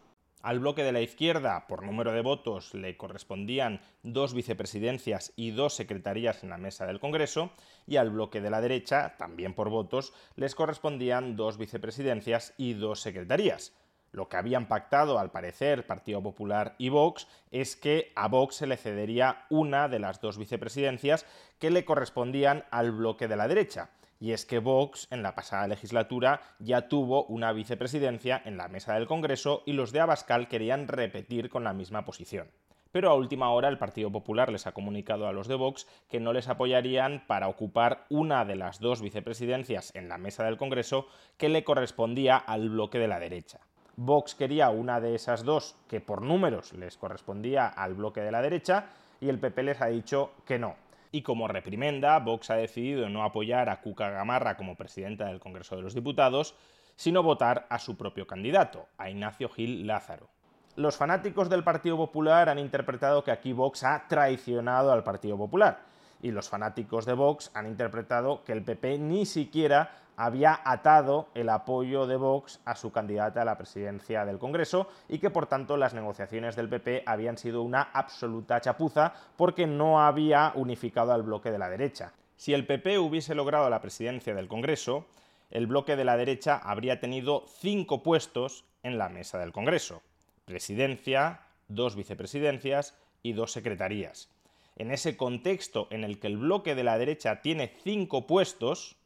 Al 0.45 0.59
bloque 0.59 0.83
de 0.83 0.91
la 0.91 1.01
izquierda, 1.01 1.65
por 1.67 1.81
número 1.81 2.11
de 2.11 2.21
votos, 2.21 2.75
le 2.75 2.95
correspondían 2.97 3.81
dos 4.03 4.35
vicepresidencias 4.35 5.33
y 5.35 5.49
dos 5.49 5.73
secretarías 5.73 6.43
en 6.43 6.51
la 6.51 6.59
mesa 6.59 6.85
del 6.85 6.99
Congreso, 6.99 7.49
y 7.87 7.95
al 7.95 8.11
bloque 8.11 8.41
de 8.41 8.51
la 8.51 8.61
derecha, 8.61 9.15
también 9.17 9.55
por 9.55 9.71
votos, 9.71 10.13
les 10.35 10.53
correspondían 10.53 11.35
dos 11.35 11.57
vicepresidencias 11.57 12.53
y 12.57 12.73
dos 12.73 13.01
secretarías. 13.01 13.73
Lo 14.11 14.29
que 14.29 14.37
habían 14.37 14.67
pactado, 14.67 15.17
al 15.17 15.31
parecer, 15.31 15.87
Partido 15.87 16.21
Popular 16.21 16.75
y 16.77 16.89
Vox, 16.89 17.27
es 17.49 17.75
que 17.75 18.11
a 18.15 18.27
Vox 18.27 18.57
se 18.57 18.67
le 18.67 18.77
cedería 18.77 19.47
una 19.49 19.87
de 19.87 19.97
las 19.97 20.21
dos 20.21 20.37
vicepresidencias 20.37 21.25
que 21.57 21.71
le 21.71 21.85
correspondían 21.85 22.65
al 22.69 22.91
bloque 22.91 23.27
de 23.27 23.35
la 23.35 23.47
derecha 23.47 23.89
y 24.19 24.31
es 24.31 24.45
que 24.45 24.59
Vox 24.59 25.07
en 25.11 25.23
la 25.23 25.35
pasada 25.35 25.67
legislatura 25.67 26.41
ya 26.59 26.87
tuvo 26.87 27.25
una 27.25 27.51
vicepresidencia 27.51 28.41
en 28.45 28.57
la 28.57 28.67
mesa 28.67 28.93
del 28.93 29.07
Congreso 29.07 29.63
y 29.65 29.73
los 29.73 29.91
de 29.91 29.99
Abascal 29.99 30.47
querían 30.47 30.87
repetir 30.87 31.49
con 31.49 31.63
la 31.63 31.73
misma 31.73 32.05
posición. 32.05 32.47
Pero 32.91 33.09
a 33.09 33.15
última 33.15 33.49
hora 33.51 33.67
el 33.67 33.77
Partido 33.77 34.09
Popular 34.09 34.49
les 34.51 34.67
ha 34.67 34.71
comunicado 34.71 35.27
a 35.27 35.33
los 35.33 35.49
de 35.49 35.55
Vox 35.55 35.85
que 36.09 36.21
no 36.21 36.31
les 36.31 36.47
apoyarían 36.47 37.25
para 37.27 37.49
ocupar 37.49 38.05
una 38.09 38.45
de 38.45 38.55
las 38.55 38.79
dos 38.79 39.01
vicepresidencias 39.01 39.93
en 39.95 40.07
la 40.07 40.17
mesa 40.17 40.45
del 40.45 40.55
Congreso 40.55 41.07
que 41.37 41.49
le 41.49 41.65
correspondía 41.65 42.37
al 42.37 42.69
bloque 42.69 42.97
de 42.97 43.09
la 43.09 43.19
derecha. 43.19 43.59
Vox 43.97 44.35
quería 44.35 44.69
una 44.69 45.01
de 45.01 45.15
esas 45.15 45.43
dos 45.43 45.75
que 45.89 45.99
por 45.99 46.21
números 46.21 46.71
les 46.73 46.97
correspondía 46.97 47.67
al 47.67 47.95
bloque 47.95 48.21
de 48.21 48.31
la 48.31 48.41
derecha 48.41 48.87
y 49.19 49.29
el 49.29 49.39
PP 49.39 49.63
les 49.63 49.81
ha 49.81 49.87
dicho 49.87 50.31
que 50.45 50.59
no, 50.59 50.75
y 51.15 51.21
como 51.21 51.47
reprimenda, 51.47 52.19
Vox 52.19 52.49
ha 52.49 52.55
decidido 52.55 53.07
no 53.07 53.23
apoyar 53.23 53.69
a 53.69 53.79
Cuca 53.79 54.09
Gamarra 54.09 54.57
como 54.57 54.75
presidenta 54.75 55.27
del 55.27 55.39
Congreso 55.39 55.77
de 55.77 55.81
los 55.81 55.95
Diputados, 55.95 56.55
sino 56.97 57.23
votar 57.23 57.67
a 57.69 57.79
su 57.79 57.95
propio 57.95 58.27
candidato, 58.27 58.89
a 58.97 59.09
Ignacio 59.09 59.47
Gil 59.47 59.87
Lázaro. 59.87 60.27
Los 60.75 60.97
fanáticos 60.97 61.49
del 61.49 61.63
Partido 61.63 61.95
Popular 61.95 62.49
han 62.49 62.59
interpretado 62.59 63.23
que 63.23 63.31
aquí 63.31 63.53
Vox 63.53 63.85
ha 63.85 64.09
traicionado 64.09 64.91
al 64.91 65.05
Partido 65.05 65.37
Popular, 65.37 65.85
y 66.25 66.31
los 66.31 66.49
fanáticos 66.49 67.05
de 67.05 67.13
Vox 67.13 67.51
han 67.53 67.67
interpretado 67.67 68.43
que 68.43 68.51
el 68.51 68.63
PP 68.63 68.97
ni 68.97 69.27
siquiera 69.27 69.91
había 70.17 70.59
atado 70.65 71.29
el 71.35 71.49
apoyo 71.49 72.07
de 72.07 72.15
Vox 72.15 72.59
a 72.65 72.75
su 72.75 72.91
candidata 72.91 73.43
a 73.43 73.45
la 73.45 73.59
presidencia 73.59 74.25
del 74.25 74.39
Congreso 74.39 74.87
y 75.07 75.19
que 75.19 75.29
por 75.29 75.45
tanto 75.45 75.77
las 75.77 75.93
negociaciones 75.93 76.55
del 76.55 76.67
PP 76.67 77.03
habían 77.05 77.37
sido 77.37 77.61
una 77.61 77.83
absoluta 77.83 78.59
chapuza 78.59 79.13
porque 79.37 79.67
no 79.67 80.01
había 80.01 80.51
unificado 80.55 81.13
al 81.13 81.21
bloque 81.21 81.51
de 81.51 81.59
la 81.59 81.69
derecha. 81.69 82.11
Si 82.37 82.55
el 82.55 82.65
PP 82.65 82.97
hubiese 82.97 83.35
logrado 83.35 83.69
la 83.69 83.81
presidencia 83.81 84.33
del 84.33 84.47
Congreso, 84.47 85.05
el 85.51 85.67
bloque 85.67 85.95
de 85.95 86.05
la 86.05 86.17
derecha 86.17 86.57
habría 86.57 86.99
tenido 86.99 87.45
cinco 87.59 88.01
puestos 88.01 88.65
en 88.81 88.97
la 88.97 89.09
mesa 89.09 89.37
del 89.37 89.51
Congreso. 89.51 90.01
Presidencia, 90.45 91.41
dos 91.67 91.95
vicepresidencias 91.95 92.97
y 93.21 93.33
dos 93.33 93.51
secretarías. 93.51 94.34
En 94.77 94.91
ese 94.91 95.15
contexto 95.15 95.87
en 95.89 96.03
el 96.03 96.19
que 96.19 96.27
el 96.27 96.37
bloque 96.37 96.75
de 96.75 96.83
la 96.83 96.97
derecha 96.97 97.41
tiene 97.41 97.71
cinco 97.81 98.27
puestos, 98.27 98.97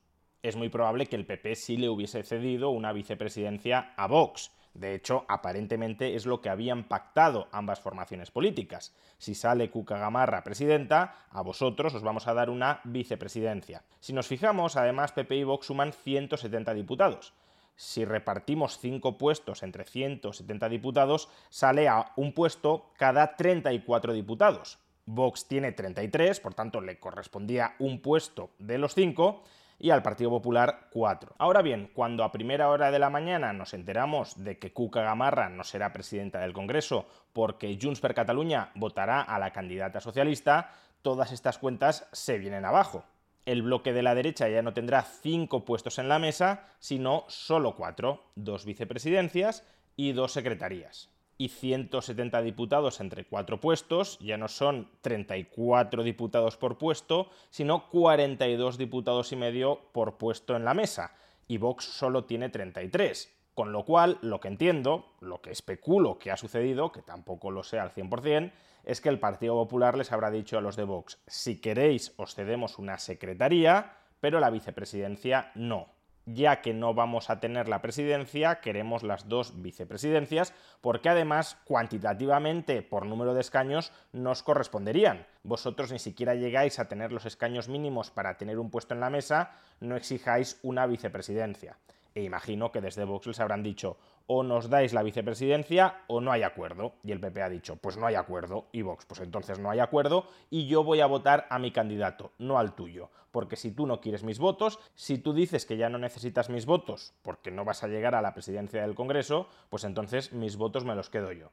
es 0.41 0.55
muy 0.55 0.69
probable 0.69 1.05
que 1.05 1.15
el 1.15 1.27
PP 1.27 1.55
sí 1.55 1.77
le 1.77 1.89
hubiese 1.89 2.23
cedido 2.23 2.71
una 2.71 2.91
vicepresidencia 2.91 3.93
a 3.95 4.07
Vox. 4.07 4.51
De 4.73 4.95
hecho, 4.95 5.25
aparentemente 5.27 6.15
es 6.15 6.25
lo 6.25 6.41
que 6.41 6.49
habían 6.49 6.85
pactado 6.85 7.49
ambas 7.51 7.81
formaciones 7.81 8.31
políticas. 8.31 8.95
Si 9.19 9.35
sale 9.35 9.69
Cuca 9.69 9.99
Gamarra 9.99 10.43
presidenta, 10.43 11.27
a 11.29 11.41
vosotros 11.43 11.93
os 11.93 12.01
vamos 12.01 12.27
a 12.27 12.33
dar 12.33 12.49
una 12.49 12.81
vicepresidencia. 12.83 13.83
Si 13.99 14.11
nos 14.11 14.27
fijamos, 14.27 14.75
además 14.75 15.11
PP 15.11 15.35
y 15.35 15.43
Vox 15.43 15.67
suman 15.67 15.93
170 15.93 16.73
diputados. 16.73 17.33
Si 17.75 18.05
repartimos 18.05 18.79
5 18.79 19.19
puestos 19.19 19.61
entre 19.61 19.85
170 19.85 20.67
diputados, 20.67 21.29
sale 21.49 21.87
a 21.87 22.11
un 22.15 22.33
puesto 22.33 22.91
cada 22.97 23.35
34 23.35 24.13
diputados. 24.13 24.79
Vox 25.11 25.47
tiene 25.47 25.71
33, 25.71 26.39
por 26.39 26.53
tanto 26.53 26.81
le 26.81 26.99
correspondía 26.99 27.73
un 27.79 27.99
puesto 27.99 28.51
de 28.59 28.77
los 28.77 28.93
5, 28.93 29.41
y 29.79 29.89
al 29.89 30.03
Partido 30.03 30.29
Popular 30.29 30.87
4. 30.91 31.33
Ahora 31.39 31.63
bien, 31.63 31.89
cuando 31.95 32.23
a 32.23 32.31
primera 32.31 32.69
hora 32.69 32.91
de 32.91 32.99
la 32.99 33.09
mañana 33.09 33.51
nos 33.51 33.73
enteramos 33.73 34.43
de 34.43 34.59
que 34.59 34.71
Cuca 34.71 35.01
Gamarra 35.01 35.49
no 35.49 35.63
será 35.63 35.93
presidenta 35.93 36.39
del 36.41 36.53
Congreso 36.53 37.07
porque 37.33 37.79
Junts 37.81 38.01
per 38.01 38.13
Catalunya 38.13 38.71
votará 38.75 39.21
a 39.21 39.39
la 39.39 39.51
candidata 39.51 39.99
socialista, 39.99 40.73
todas 41.01 41.31
estas 41.31 41.57
cuentas 41.57 42.07
se 42.11 42.37
vienen 42.37 42.65
abajo. 42.65 43.03
El 43.45 43.63
bloque 43.63 43.93
de 43.93 44.03
la 44.03 44.13
derecha 44.13 44.47
ya 44.47 44.61
no 44.61 44.73
tendrá 44.73 45.01
cinco 45.01 45.65
puestos 45.65 45.97
en 45.97 46.07
la 46.07 46.19
mesa, 46.19 46.67
sino 46.77 47.23
solo 47.29 47.75
cuatro, 47.75 48.25
dos 48.35 48.63
vicepresidencias 48.63 49.63
y 49.95 50.11
dos 50.11 50.33
secretarías 50.33 51.09
y 51.39 51.47
170 51.47 52.41
diputados 52.41 52.99
entre 52.99 53.23
cuatro 53.23 53.61
puestos, 53.61 54.19
ya 54.19 54.37
no 54.37 54.49
son 54.49 54.89
34 54.99 56.03
diputados 56.03 56.57
por 56.57 56.77
puesto, 56.77 57.29
sino 57.49 57.89
42 57.89 58.77
diputados 58.77 59.31
y 59.31 59.37
medio 59.37 59.79
por 59.93 60.17
puesto 60.17 60.57
en 60.57 60.65
la 60.65 60.73
mesa, 60.73 61.15
y 61.47 61.57
Vox 61.57 61.85
solo 61.85 62.25
tiene 62.25 62.49
33. 62.49 63.33
Con 63.55 63.71
lo 63.71 63.85
cual, 63.85 64.19
lo 64.21 64.41
que 64.41 64.49
entiendo, 64.49 65.15
lo 65.21 65.41
que 65.41 65.51
especulo 65.51 66.19
que 66.19 66.29
ha 66.31 66.37
sucedido, 66.37 66.91
que 66.91 67.01
tampoco 67.01 67.51
lo 67.51 67.63
sé 67.63 67.79
al 67.79 67.93
100%, 67.93 68.51
es 68.83 68.99
que 68.99 69.09
el 69.09 69.19
Partido 69.19 69.53
Popular 69.53 69.97
les 69.97 70.11
habrá 70.11 70.31
dicho 70.31 70.57
a 70.57 70.61
los 70.61 70.75
de 70.75 70.83
Vox, 70.83 71.19
si 71.25 71.61
queréis 71.61 72.13
os 72.17 72.35
cedemos 72.35 72.77
una 72.79 72.97
secretaría, 72.97 73.93
pero 74.19 74.41
la 74.41 74.49
vicepresidencia 74.49 75.51
no 75.55 75.98
ya 76.25 76.61
que 76.61 76.73
no 76.73 76.93
vamos 76.93 77.29
a 77.29 77.39
tener 77.39 77.67
la 77.67 77.81
presidencia, 77.81 78.61
queremos 78.61 79.03
las 79.03 79.27
dos 79.27 79.61
vicepresidencias, 79.61 80.53
porque 80.81 81.09
además 81.09 81.57
cuantitativamente 81.65 82.81
por 82.81 83.05
número 83.05 83.33
de 83.33 83.41
escaños 83.41 83.91
nos 84.11 84.43
corresponderían. 84.43 85.25
Vosotros 85.43 85.91
ni 85.91 85.99
siquiera 85.99 86.35
llegáis 86.35 86.79
a 86.79 86.87
tener 86.87 87.11
los 87.11 87.25
escaños 87.25 87.69
mínimos 87.69 88.11
para 88.11 88.37
tener 88.37 88.59
un 88.59 88.69
puesto 88.69 88.93
en 88.93 88.99
la 88.99 89.09
mesa, 89.09 89.51
no 89.79 89.95
exijáis 89.95 90.59
una 90.63 90.85
vicepresidencia. 90.85 91.77
E 92.15 92.23
imagino 92.23 92.71
que 92.71 92.81
desde 92.81 93.05
Vox 93.05 93.27
les 93.27 93.39
habrán 93.39 93.63
dicho, 93.63 93.97
o 94.27 94.43
nos 94.43 94.69
dais 94.69 94.93
la 94.93 95.03
vicepresidencia 95.03 96.03
o 96.07 96.21
no 96.21 96.31
hay 96.31 96.43
acuerdo. 96.43 96.93
Y 97.03 97.11
el 97.11 97.19
PP 97.19 97.41
ha 97.41 97.49
dicho, 97.49 97.77
pues 97.77 97.97
no 97.97 98.05
hay 98.05 98.15
acuerdo. 98.15 98.67
Y 98.71 98.83
Vox, 98.83 99.05
pues 99.05 99.21
entonces 99.21 99.57
no 99.59 99.71
hay 99.71 99.79
acuerdo 99.79 100.27
y 100.49 100.67
yo 100.67 100.83
voy 100.83 101.01
a 101.01 101.07
votar 101.07 101.47
a 101.49 101.57
mi 101.57 101.71
candidato, 101.71 102.31
no 102.37 102.59
al 102.59 102.75
tuyo. 102.75 103.09
Porque 103.31 103.55
si 103.55 103.71
tú 103.71 103.87
no 103.87 104.01
quieres 104.01 104.23
mis 104.23 104.39
votos, 104.39 104.79
si 104.95 105.17
tú 105.17 105.33
dices 105.33 105.65
que 105.65 105.77
ya 105.77 105.89
no 105.89 105.97
necesitas 105.97 106.49
mis 106.49 106.65
votos 106.65 107.13
porque 107.21 107.51
no 107.51 107.65
vas 107.65 107.83
a 107.83 107.87
llegar 107.87 108.15
a 108.15 108.21
la 108.21 108.33
presidencia 108.33 108.81
del 108.81 108.95
Congreso, 108.95 109.47
pues 109.69 109.83
entonces 109.83 110.31
mis 110.33 110.57
votos 110.57 110.85
me 110.85 110.95
los 110.95 111.09
quedo 111.09 111.31
yo. 111.31 111.51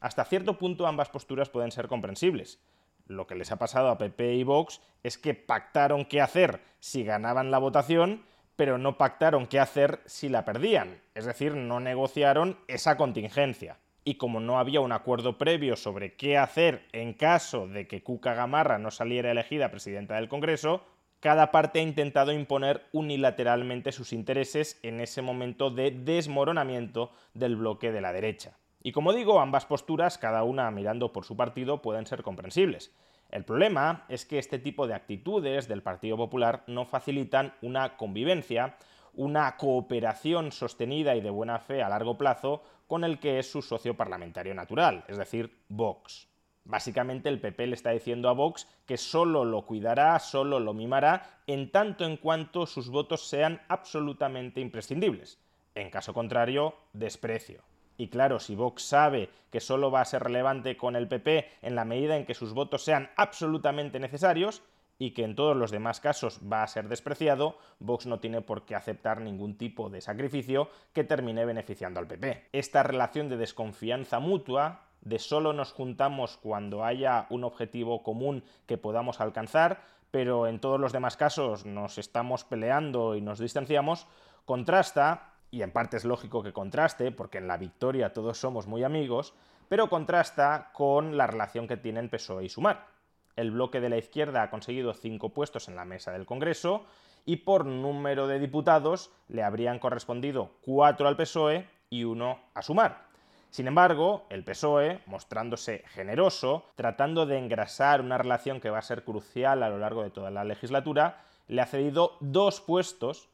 Hasta 0.00 0.24
cierto 0.24 0.58
punto 0.58 0.86
ambas 0.86 1.10
posturas 1.10 1.50
pueden 1.50 1.70
ser 1.70 1.88
comprensibles. 1.88 2.60
Lo 3.06 3.26
que 3.26 3.34
les 3.34 3.52
ha 3.52 3.56
pasado 3.56 3.88
a 3.88 3.98
PP 3.98 4.34
y 4.34 4.42
Vox 4.42 4.80
es 5.02 5.16
que 5.16 5.34
pactaron 5.34 6.06
qué 6.06 6.20
hacer 6.20 6.60
si 6.80 7.04
ganaban 7.04 7.50
la 7.50 7.58
votación 7.58 8.24
pero 8.56 8.78
no 8.78 8.98
pactaron 8.98 9.46
qué 9.46 9.60
hacer 9.60 10.00
si 10.06 10.28
la 10.28 10.44
perdían, 10.44 11.00
es 11.14 11.26
decir, 11.26 11.54
no 11.54 11.78
negociaron 11.78 12.58
esa 12.66 12.96
contingencia. 12.96 13.78
Y 14.02 14.14
como 14.14 14.40
no 14.40 14.58
había 14.58 14.80
un 14.80 14.92
acuerdo 14.92 15.36
previo 15.36 15.76
sobre 15.76 16.14
qué 16.14 16.38
hacer 16.38 16.86
en 16.92 17.12
caso 17.12 17.68
de 17.68 17.86
que 17.86 18.02
Cuca 18.02 18.34
Gamarra 18.34 18.78
no 18.78 18.90
saliera 18.90 19.30
elegida 19.30 19.70
presidenta 19.70 20.14
del 20.14 20.28
Congreso, 20.28 20.82
cada 21.20 21.50
parte 21.50 21.80
ha 21.80 21.82
intentado 21.82 22.32
imponer 22.32 22.86
unilateralmente 22.92 23.90
sus 23.90 24.12
intereses 24.12 24.78
en 24.82 25.00
ese 25.00 25.22
momento 25.22 25.70
de 25.70 25.90
desmoronamiento 25.90 27.10
del 27.34 27.56
bloque 27.56 27.90
de 27.90 28.00
la 28.00 28.12
derecha. 28.12 28.56
Y 28.82 28.92
como 28.92 29.12
digo, 29.12 29.40
ambas 29.40 29.66
posturas, 29.66 30.18
cada 30.18 30.44
una 30.44 30.70
mirando 30.70 31.12
por 31.12 31.24
su 31.24 31.36
partido, 31.36 31.82
pueden 31.82 32.06
ser 32.06 32.22
comprensibles. 32.22 32.92
El 33.30 33.44
problema 33.44 34.04
es 34.08 34.24
que 34.24 34.38
este 34.38 34.58
tipo 34.58 34.86
de 34.86 34.94
actitudes 34.94 35.68
del 35.68 35.82
Partido 35.82 36.16
Popular 36.16 36.62
no 36.66 36.84
facilitan 36.84 37.54
una 37.62 37.96
convivencia, 37.96 38.76
una 39.14 39.56
cooperación 39.56 40.52
sostenida 40.52 41.16
y 41.16 41.20
de 41.20 41.30
buena 41.30 41.58
fe 41.58 41.82
a 41.82 41.88
largo 41.88 42.16
plazo 42.16 42.62
con 42.86 43.02
el 43.02 43.18
que 43.18 43.38
es 43.38 43.50
su 43.50 43.62
socio 43.62 43.96
parlamentario 43.96 44.54
natural, 44.54 45.04
es 45.08 45.18
decir, 45.18 45.64
Vox. 45.68 46.28
Básicamente 46.64 47.28
el 47.28 47.40
PP 47.40 47.68
le 47.68 47.74
está 47.74 47.90
diciendo 47.90 48.28
a 48.28 48.32
Vox 48.32 48.66
que 48.86 48.96
solo 48.96 49.44
lo 49.44 49.62
cuidará, 49.66 50.18
solo 50.18 50.58
lo 50.58 50.74
mimará, 50.74 51.40
en 51.46 51.70
tanto 51.70 52.04
en 52.04 52.16
cuanto 52.16 52.66
sus 52.66 52.90
votos 52.90 53.28
sean 53.28 53.60
absolutamente 53.68 54.60
imprescindibles. 54.60 55.40
En 55.76 55.90
caso 55.90 56.12
contrario, 56.12 56.74
desprecio. 56.92 57.62
Y 57.96 58.08
claro, 58.08 58.38
si 58.38 58.54
Vox 58.54 58.82
sabe 58.82 59.30
que 59.50 59.60
solo 59.60 59.90
va 59.90 60.00
a 60.00 60.04
ser 60.04 60.22
relevante 60.22 60.76
con 60.76 60.96
el 60.96 61.08
PP 61.08 61.48
en 61.62 61.74
la 61.74 61.84
medida 61.84 62.16
en 62.16 62.26
que 62.26 62.34
sus 62.34 62.52
votos 62.52 62.82
sean 62.82 63.10
absolutamente 63.16 63.98
necesarios, 63.98 64.62
y 64.98 65.10
que 65.10 65.24
en 65.24 65.34
todos 65.34 65.56
los 65.56 65.70
demás 65.70 66.00
casos 66.00 66.40
va 66.50 66.62
a 66.62 66.66
ser 66.66 66.88
despreciado, 66.88 67.58
Vox 67.80 68.06
no 68.06 68.20
tiene 68.20 68.40
por 68.40 68.64
qué 68.64 68.74
aceptar 68.74 69.20
ningún 69.20 69.56
tipo 69.56 69.90
de 69.90 70.00
sacrificio 70.00 70.70
que 70.92 71.04
termine 71.04 71.44
beneficiando 71.44 72.00
al 72.00 72.06
PP. 72.06 72.48
Esta 72.52 72.82
relación 72.82 73.28
de 73.28 73.36
desconfianza 73.36 74.20
mutua, 74.20 74.82
de 75.02 75.18
solo 75.18 75.52
nos 75.52 75.72
juntamos 75.72 76.38
cuando 76.38 76.84
haya 76.84 77.26
un 77.30 77.44
objetivo 77.44 78.02
común 78.02 78.44
que 78.66 78.78
podamos 78.78 79.20
alcanzar, 79.20 79.82
pero 80.10 80.46
en 80.46 80.60
todos 80.60 80.80
los 80.80 80.92
demás 80.92 81.16
casos 81.16 81.66
nos 81.66 81.98
estamos 81.98 82.44
peleando 82.44 83.16
y 83.16 83.20
nos 83.20 83.38
distanciamos, 83.38 84.06
contrasta 84.46 85.34
y 85.56 85.62
en 85.62 85.70
parte 85.70 85.96
es 85.96 86.04
lógico 86.04 86.42
que 86.42 86.52
contraste, 86.52 87.10
porque 87.12 87.38
en 87.38 87.48
la 87.48 87.56
victoria 87.56 88.12
todos 88.12 88.38
somos 88.38 88.66
muy 88.66 88.84
amigos, 88.84 89.32
pero 89.68 89.88
contrasta 89.88 90.70
con 90.74 91.16
la 91.16 91.26
relación 91.26 91.66
que 91.66 91.78
tienen 91.78 92.10
PSOE 92.10 92.44
y 92.44 92.48
Sumar. 92.50 92.88
El 93.36 93.52
bloque 93.52 93.80
de 93.80 93.88
la 93.88 93.96
izquierda 93.96 94.42
ha 94.42 94.50
conseguido 94.50 94.92
cinco 94.92 95.30
puestos 95.30 95.68
en 95.68 95.76
la 95.76 95.86
mesa 95.86 96.12
del 96.12 96.26
Congreso 96.26 96.84
y 97.24 97.36
por 97.36 97.64
número 97.64 98.26
de 98.26 98.38
diputados 98.38 99.10
le 99.28 99.42
habrían 99.42 99.78
correspondido 99.78 100.50
cuatro 100.60 101.08
al 101.08 101.16
PSOE 101.16 101.66
y 101.88 102.04
uno 102.04 102.38
a 102.52 102.60
Sumar. 102.60 103.06
Sin 103.48 103.66
embargo, 103.66 104.26
el 104.28 104.44
PSOE, 104.44 105.00
mostrándose 105.06 105.84
generoso, 105.86 106.66
tratando 106.74 107.24
de 107.24 107.38
engrasar 107.38 108.02
una 108.02 108.18
relación 108.18 108.60
que 108.60 108.68
va 108.68 108.78
a 108.78 108.82
ser 108.82 109.04
crucial 109.04 109.62
a 109.62 109.70
lo 109.70 109.78
largo 109.78 110.02
de 110.02 110.10
toda 110.10 110.30
la 110.30 110.44
legislatura, 110.44 111.22
le 111.48 111.62
ha 111.62 111.66
cedido 111.66 112.18
dos 112.20 112.60
puestos 112.60 113.30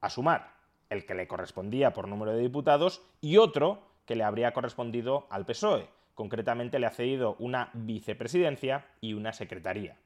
a 0.00 0.08
Sumar, 0.08 0.57
el 0.90 1.06
que 1.06 1.14
le 1.14 1.28
correspondía 1.28 1.92
por 1.92 2.08
número 2.08 2.32
de 2.32 2.40
diputados 2.40 3.02
y 3.20 3.36
otro 3.36 3.82
que 4.06 4.16
le 4.16 4.24
habría 4.24 4.52
correspondido 4.52 5.26
al 5.30 5.46
PSOE. 5.46 5.88
Concretamente 6.14 6.78
le 6.78 6.86
ha 6.86 6.90
cedido 6.90 7.36
una 7.38 7.70
vicepresidencia 7.74 8.86
y 9.00 9.12
una 9.12 9.32
secretaría. 9.32 9.96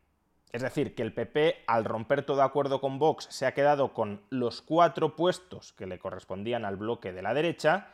Es 0.53 0.61
decir, 0.61 0.95
que 0.95 1.03
el 1.03 1.15
PP, 1.15 1.65
al 1.67 1.85
romper 1.87 2.25
todo 2.27 2.43
acuerdo 2.43 2.81
con 2.81 2.99
Vox, 2.99 3.27
se 3.31 3.47
ha 3.47 3.55
quedado 3.55 3.95
con 3.95 4.21
los 4.29 4.61
cuatro 4.61 5.17
puestos 5.17 5.73
que 5.73 5.87
le 5.87 5.99
correspondían 5.99 6.67
al 6.67 6.77
bloque 6.77 7.13
de 7.13 7.23
la 7.23 7.33
derecha, 7.33 7.89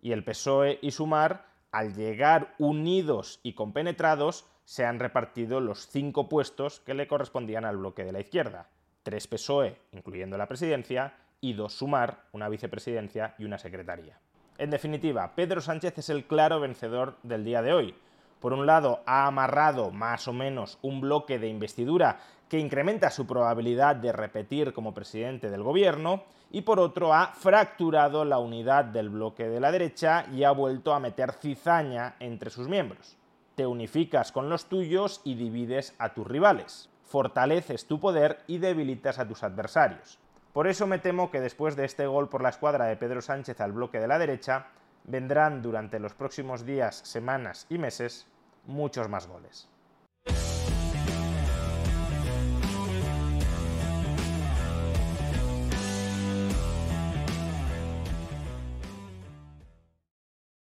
y 0.00 0.12
el 0.12 0.24
PSOE 0.24 0.78
y 0.80 0.92
Sumar, 0.92 1.44
al 1.70 1.94
llegar 1.94 2.54
unidos 2.58 3.40
y 3.42 3.52
compenetrados, 3.52 4.46
se 4.64 4.86
han 4.86 5.00
repartido 5.00 5.60
los 5.60 5.86
cinco 5.88 6.28
puestos 6.28 6.80
que 6.80 6.94
le 6.94 7.08
correspondían 7.08 7.66
al 7.66 7.76
bloque 7.76 8.04
de 8.04 8.12
la 8.12 8.20
izquierda. 8.20 8.68
Tres 9.02 9.26
PSOE, 9.26 9.76
incluyendo 9.92 10.38
la 10.38 10.48
presidencia, 10.48 11.14
y 11.40 11.52
dos 11.52 11.74
Sumar, 11.74 12.24
una 12.32 12.48
vicepresidencia 12.48 13.34
y 13.38 13.44
una 13.44 13.58
secretaría. 13.58 14.18
En 14.58 14.70
definitiva, 14.70 15.34
Pedro 15.34 15.60
Sánchez 15.60 15.98
es 15.98 16.10
el 16.10 16.26
claro 16.26 16.60
vencedor 16.60 17.16
del 17.22 17.44
día 17.44 17.62
de 17.62 17.72
hoy. 17.72 17.94
Por 18.40 18.52
un 18.52 18.66
lado, 18.66 19.02
ha 19.06 19.26
amarrado 19.26 19.90
más 19.90 20.28
o 20.28 20.32
menos 20.32 20.78
un 20.82 21.00
bloque 21.00 21.38
de 21.38 21.48
investidura 21.48 22.18
que 22.48 22.58
incrementa 22.58 23.10
su 23.10 23.26
probabilidad 23.26 23.96
de 23.96 24.12
repetir 24.12 24.72
como 24.72 24.94
presidente 24.94 25.50
del 25.50 25.62
gobierno, 25.62 26.24
y 26.50 26.62
por 26.62 26.80
otro 26.80 27.12
ha 27.12 27.26
fracturado 27.34 28.24
la 28.24 28.38
unidad 28.38 28.86
del 28.86 29.10
bloque 29.10 29.48
de 29.48 29.60
la 29.60 29.70
derecha 29.70 30.24
y 30.32 30.44
ha 30.44 30.50
vuelto 30.50 30.94
a 30.94 31.00
meter 31.00 31.32
cizaña 31.32 32.16
entre 32.20 32.50
sus 32.50 32.68
miembros. 32.68 33.16
Te 33.54 33.66
unificas 33.66 34.32
con 34.32 34.48
los 34.48 34.66
tuyos 34.66 35.20
y 35.24 35.34
divides 35.34 35.94
a 35.98 36.14
tus 36.14 36.26
rivales. 36.26 36.88
Fortaleces 37.04 37.86
tu 37.86 38.00
poder 38.00 38.38
y 38.46 38.58
debilitas 38.58 39.18
a 39.18 39.28
tus 39.28 39.42
adversarios. 39.42 40.18
Por 40.52 40.66
eso 40.66 40.86
me 40.86 40.98
temo 40.98 41.30
que 41.30 41.40
después 41.40 41.76
de 41.76 41.84
este 41.84 42.06
gol 42.06 42.28
por 42.28 42.42
la 42.42 42.48
escuadra 42.48 42.86
de 42.86 42.96
Pedro 42.96 43.20
Sánchez 43.20 43.60
al 43.60 43.72
bloque 43.72 44.00
de 44.00 44.08
la 44.08 44.18
derecha, 44.18 44.68
vendrán 45.04 45.62
durante 45.62 45.98
los 45.98 46.14
próximos 46.14 46.64
días, 46.64 46.96
semanas 47.04 47.66
y 47.68 47.78
meses 47.78 48.26
muchos 48.66 49.08
más 49.08 49.26
goles. 49.26 49.68